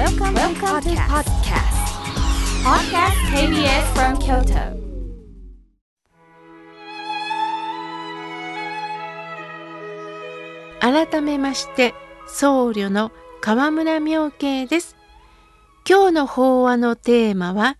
[0.00, 1.76] Welcome, Welcome to podcast.
[2.64, 4.80] Podcast KBS from Kyoto.
[10.80, 11.92] 改めまして
[12.26, 14.96] 僧侶の河村明慶です
[15.86, 17.76] 今日の法話のテーマは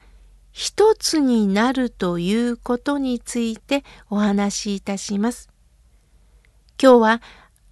[0.52, 5.48] 一つになるということについてお話しいたします
[6.78, 7.22] 今日は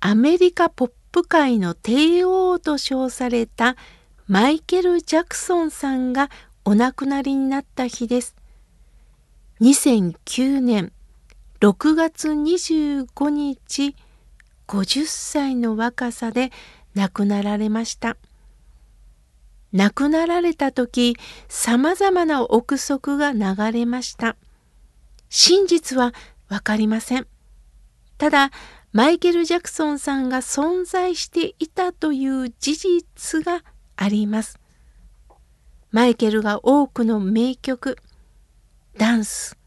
[0.00, 3.76] アメリカポップ界の帝王と称された
[4.28, 6.30] マイケル・ジャクソンさんが
[6.64, 8.36] お亡くなりになった日です
[9.62, 10.92] 2009年
[11.60, 13.96] 6月25日
[14.68, 16.52] 50歳の若さで
[16.94, 18.16] 亡くなられました。
[19.72, 21.16] 亡くなられた時、
[21.48, 24.36] 様々な憶測が流れました。
[25.30, 26.12] 真実は
[26.48, 27.26] わかりません。
[28.18, 28.50] ただ、
[28.92, 33.64] マイケル・ジャクソンさんが存在していたという事実が
[33.98, 34.58] あります。
[35.90, 37.98] マイケルが多くの名曲、
[38.96, 39.58] ダンス、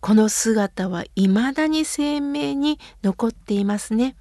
[0.00, 4.16] この姿は未だに鮮明に残っていますね。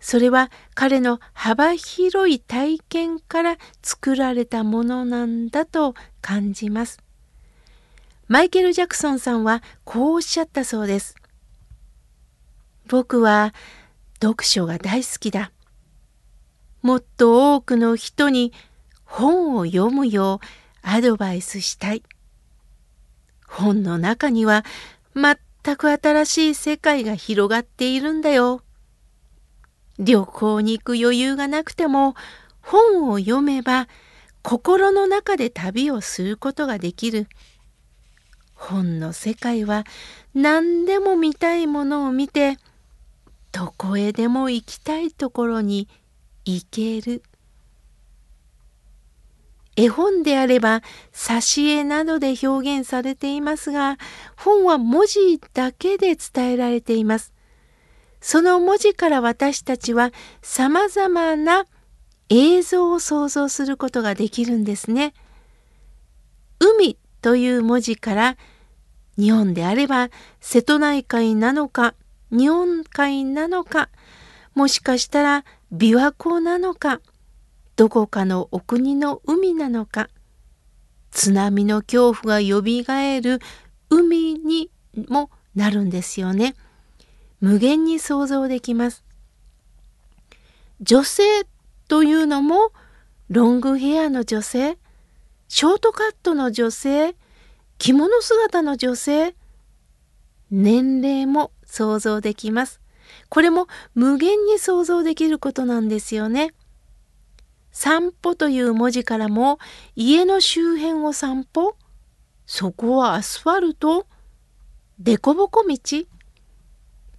[0.00, 6.98] それは彼の幅広い体験から作られたものなんだと感じます。
[8.26, 11.14] マイケル・ジャクソンさんはこうおっしゃったそうです。
[12.88, 13.52] 僕は
[14.22, 15.53] 読書が大好きだ。
[16.84, 18.52] もっと多くの人に
[19.06, 20.46] 本を読むよう
[20.82, 22.02] アドバイスしたい。
[23.48, 24.66] 本の中には
[25.14, 28.60] 全く新しい世界が広がっているんだよ。
[29.98, 32.16] 旅行に行く余裕がなくても
[32.60, 33.88] 本を読めば
[34.42, 37.28] 心の中で旅をすることができる。
[38.52, 39.84] 本の世界は
[40.34, 42.58] 何でも見たいものを見て
[43.52, 45.88] どこへでも行きたいところに
[46.44, 47.22] 行ける。
[49.76, 53.98] 絵本であれば挿絵などで表現されていますが
[54.36, 57.32] 本は文字だけで伝えられています。
[58.20, 60.10] その文字から私たちは
[60.40, 61.66] さまざまな
[62.30, 65.12] 映像を想像することができるんですね。
[66.58, 68.36] 海という文字から
[69.18, 71.94] 日本であれば瀬戸内海なのか
[72.30, 73.90] 日本海なのか
[74.54, 77.00] もしかしたら琵琶湖なのか
[77.74, 80.08] どこかのお国の海なのか
[81.10, 83.40] 津波の恐怖がよみがえる
[83.90, 84.70] 海に
[85.08, 86.54] もなるんですよね。
[87.40, 89.04] 無限に想像できます。
[90.80, 91.22] 女性
[91.88, 92.72] というのも
[93.28, 94.78] ロングヘアの女性
[95.48, 97.16] ショートカットの女性
[97.78, 99.34] 着物姿の女性
[100.50, 102.83] 年齢も想像できます。
[103.34, 106.54] これも無限に想像できることなんですよね。
[107.72, 109.58] 散歩という文字からも
[109.96, 111.76] 家の周辺を散歩
[112.46, 114.06] そこはアスファルト
[115.02, 116.06] 凸凹道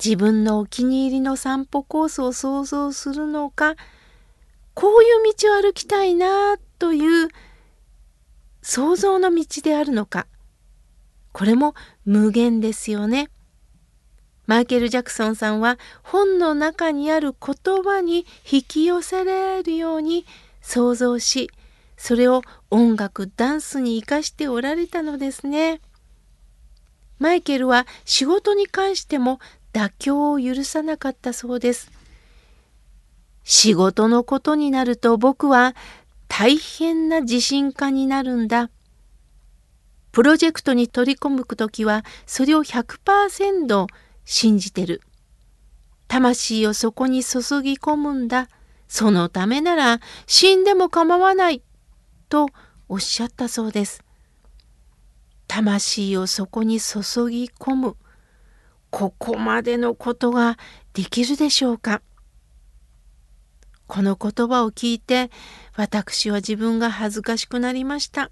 [0.02, 3.76] 自分のお気に入りの散歩コースを想像するのか
[4.74, 7.28] こういう道を歩きたいなという
[8.62, 10.28] 想像の道であるのか
[11.34, 13.28] これも無限ですよね。
[14.48, 20.26] マイケル・ジャクソンさんは本の中にある言葉に引き寄せられるように
[20.62, 21.50] 想像し
[21.98, 25.82] それを音楽ダンスに生かしておられたのですね。
[27.18, 29.40] マイケルは仕事に関しても
[29.74, 31.92] 妥協を許さなかったそうです。
[33.44, 35.76] 仕事のことになると僕は
[36.28, 38.70] 大変な自信家になるんだ。
[40.12, 43.88] プロジェクトに取り込む時はそれを100%
[44.26, 45.02] 信じてる。
[46.08, 48.50] 魂をそこに注ぎ込むんだ。
[48.88, 51.62] そのためなら死んでも構わない
[52.30, 52.48] と
[52.88, 54.04] おっしゃったそうです。
[55.48, 57.96] 魂をそこに注ぎ込む
[58.90, 60.58] ここまでのことが
[60.94, 62.02] できるでしょうか
[63.88, 65.30] この言葉を聞いて
[65.76, 68.32] 私は自分が恥ずかしくなりました。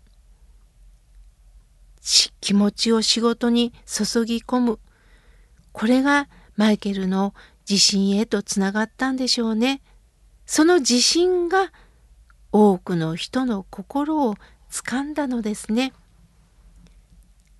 [2.42, 4.80] 気持ちを仕事に注ぎ込む
[5.74, 7.34] これがマイケルの
[7.70, 9.82] 自信へとつながったんでしょうね。
[10.46, 11.74] その自信が
[12.52, 14.36] 多くの人の心を
[14.70, 15.94] 掴んだのですね。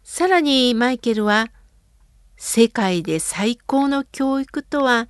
[0.04, 1.48] さらにマイケルは
[2.38, 5.08] 世界で最高の教育とは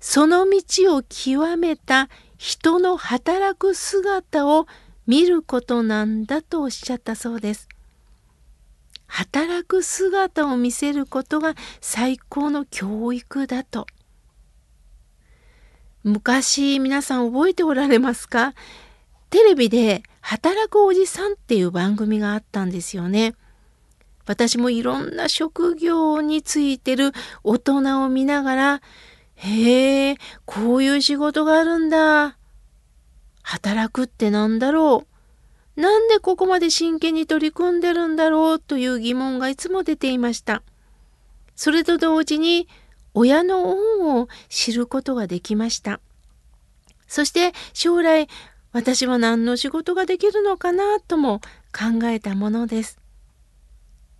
[0.00, 2.08] その道を極めた
[2.38, 4.66] 人の働く姿を
[5.06, 7.68] 見ることなんだとおっしゃったそうです。
[9.12, 13.86] 働く姿を見せることが最高の教育だと。
[16.02, 18.54] 昔皆さん覚えておられますか？
[19.28, 23.34] テレビで働くおじさんっていう番組があったんですよね。
[24.24, 27.12] 私もいろんな職業についてる
[27.44, 28.82] 大人を見ながら、
[29.34, 30.16] へえ、
[30.46, 32.38] こういう仕事があるんだ。
[33.42, 35.11] 働くってなんだろう？
[35.76, 40.62] なんでここまで真剣に取り組んでるんだろうという疑問がいつも出ていました。
[41.56, 42.68] それと同時に
[43.14, 46.00] 親の恩を知ることができました。
[47.06, 48.28] そして将来
[48.72, 51.40] 私は何の仕事ができるのかなとも
[51.72, 52.98] 考えたものです。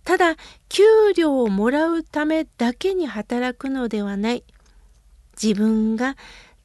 [0.03, 0.35] ただ
[0.69, 0.83] 給
[1.15, 4.43] 料をもらうためだけに働くのではない。
[5.41, 6.15] 自分が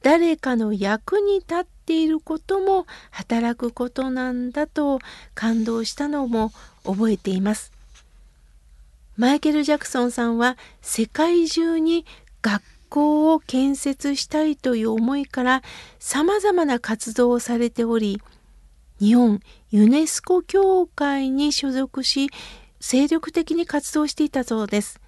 [0.01, 4.99] 誰かの役に立っていることも働くことなんだと
[5.33, 6.51] 感動したのも
[6.83, 7.73] 覚えています。
[9.17, 12.05] マイケル・ジャクソンさんは世界中に
[12.43, 15.63] 学校を建設したいという思いから
[15.97, 18.21] さまざまな活動をされており
[18.99, 19.41] 日本
[19.71, 22.29] ユネスコ協会に所属し
[22.79, 25.01] 精力的に活動していたそうです。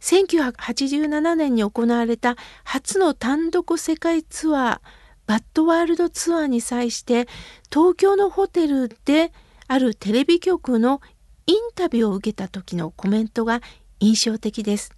[0.00, 5.01] 1987年に行われた初の単独世界ツアー
[5.32, 7.26] バッドワールドツアーに際して
[7.72, 9.32] 東京のホテルで
[9.66, 11.00] あるテレビ局の
[11.46, 13.62] インタビューを受けた時のコメントが
[13.98, 14.92] 印象的です。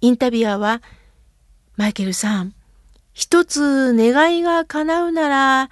[0.00, 0.80] インタビュアーは
[1.76, 2.54] マイケルさん、
[3.14, 5.70] 一つ願いが叶うなら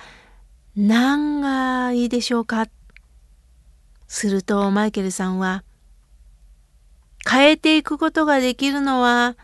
[0.75, 2.66] 何がいいでしょうか？
[4.08, 5.62] するとマイケルさんは
[7.25, 9.37] 変えていくことができるのは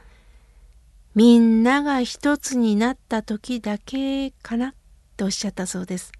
[1.16, 4.74] みんなが一つになった時だけかな
[5.16, 6.12] とおっしゃったそうです。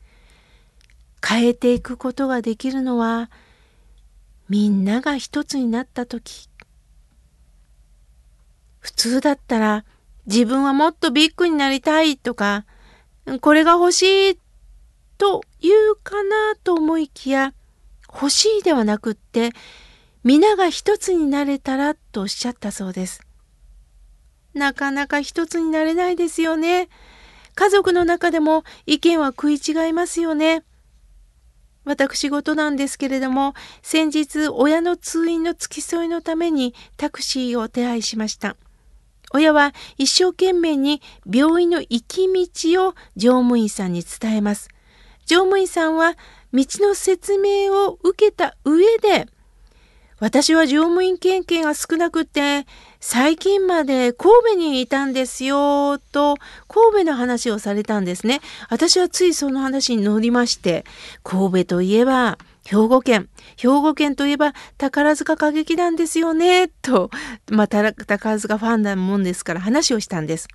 [1.27, 3.31] 変えていくことができるのは
[4.49, 6.49] みんなが一つになった時
[8.79, 9.85] 普通だったら
[10.27, 12.65] 自分はもっとビッグになりたいとか
[13.41, 14.39] これが欲しい
[15.19, 17.53] と言うかなと思いきや
[18.09, 19.51] 欲しいではなくって
[20.23, 23.26] 皆が一つになれたらとおっしゃったそうです。
[24.57, 26.89] なかなか一つになれないですよね。
[27.55, 30.65] 家族の中でも意見は食い違いますよね。
[31.85, 38.57] 私事なんですけれども、先日親の通院の付き添いのためにタクシーを手配しました。
[39.33, 42.27] 親は一生懸命に病院の行き
[42.73, 44.69] 道を乗務員さんに伝えます。
[45.27, 46.15] 乗務員さんは
[46.53, 49.29] 道の説明を受けた上で、
[50.19, 52.67] 私は乗務員経験が少なくて、
[53.01, 56.37] 最近まで神戸にいたんですよ、と
[56.69, 58.41] 神戸の話をされたんですね。
[58.71, 60.85] 私はついその話に乗りまして、
[61.23, 63.29] 神戸といえば、兵庫県。
[63.57, 67.11] 兵庫県といえば宝塚歌劇団ですよね、と、
[67.51, 70.49] まあ、宝塚ファンなもんですから話をしたんです。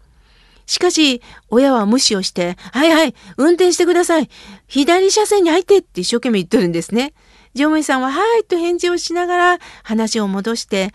[0.71, 4.29] しかし、親は無視をして、はいはい、運転してください。
[4.67, 7.11] 左車線に入ってって一生懸命言ってるんですね。
[7.55, 10.93] 乗務員さんは、はいと返事をしながら話を戻して、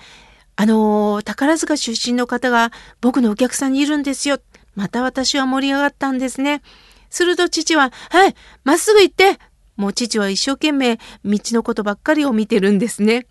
[0.56, 4.40] あのー、宝塚出身の方が僕のお客さんにいるんですよ。
[4.76, 6.62] また私は盛り上がったんですね。
[7.10, 8.34] すると父は、はい、
[8.64, 9.38] まっすぐ行って
[9.76, 13.26] もう父は一生懸命道のことばっかりを見てるんですね。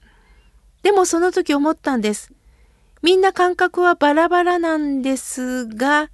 [0.84, 2.32] でもその時思ったんです。
[3.02, 6.12] みんな感覚はバラバラなんですが、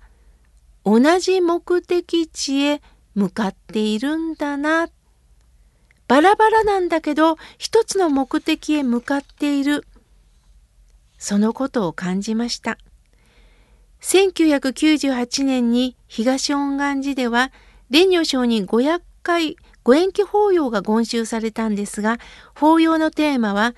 [0.83, 2.81] 同じ目的地へ
[3.15, 4.89] 向かっているんだな。
[6.07, 9.85] バラバラなんだけど、一つの目的へ向かっている。
[11.17, 12.77] そのことを感じました。
[14.01, 17.51] 1998年に東恩願寺では、
[17.89, 22.17] 蓮如上人500回ご縁起法要が言収されたんですが、
[22.55, 23.75] 法要のテーマは、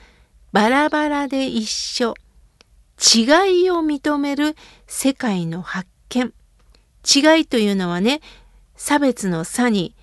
[0.52, 2.14] バラバラで一緒。
[3.16, 4.56] 違いを認める
[4.88, 6.34] 世界の発見。
[7.04, 8.22] 違いというのはね、
[8.76, 9.96] 差別の差に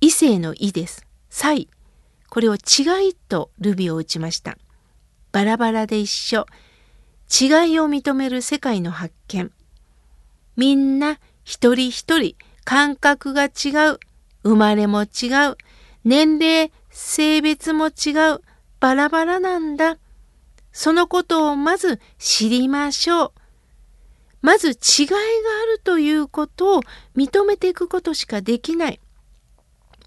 [0.00, 1.06] 異性の異です。
[1.30, 1.68] 差異。
[2.28, 4.56] これを違いとルビを打ちました。
[5.32, 6.46] バラバラで一緒。
[7.30, 9.52] 違いを認める世界の発見。
[10.56, 14.00] みんな一人一人感覚が違う。
[14.44, 15.56] 生まれも違う。
[16.04, 18.40] 年齢、性別も違う。
[18.80, 19.98] バラバラなんだ。
[20.72, 23.32] そのことをまず知りましょう。
[24.42, 25.20] まず違いがあ
[25.66, 26.80] るということを
[27.16, 29.00] 認めていくことしかできない。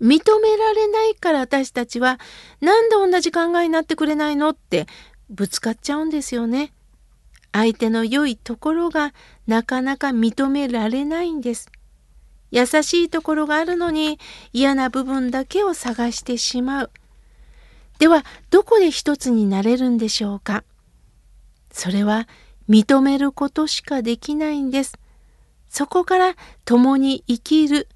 [0.02, 2.20] 認められないから私たちは
[2.60, 4.88] なんで同じ考えになってくれないのって
[5.30, 6.74] ぶつかっちゃうんですよね。
[7.54, 9.14] 相手の良いところが
[9.48, 11.72] なかなか認められないんです。
[12.52, 14.20] 優しいところがあるのに
[14.52, 16.92] 嫌な部分だけを探してしまう。
[18.00, 20.66] ではどこで一つになれるんでしょうか
[21.72, 22.28] それは
[22.70, 24.98] 認めることしかできないんです。
[25.70, 27.88] そこから共に生きる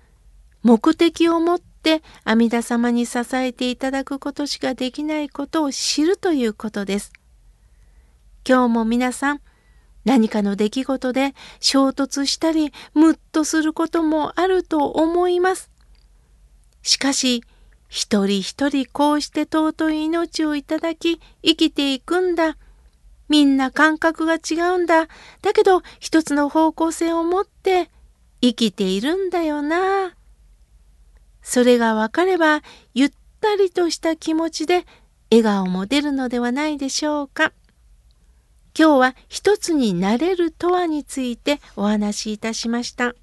[0.63, 7.13] 目的を持って阿弥陀様に支えていただくことしかできないことを知るということです。
[8.47, 9.41] 今日も皆さん
[10.05, 15.69] 何かの出来事で衝突したりムッとすることもあると思います。
[16.81, 17.43] しかし
[17.88, 22.57] 一人一人こうして尊い命をいただき生きていくんだ。
[23.29, 25.07] みんな感覚が違うんだ。
[25.41, 27.89] だけど一つの方向性を持って
[28.41, 30.15] 生きているんだよな。
[31.41, 32.62] それがわかれば
[32.93, 34.86] ゆったりとした気持ちで
[35.31, 37.53] 笑顔も出るのではないでしょうか。
[38.77, 43.13] 今日は一つになれるとはについてお話しいたしました。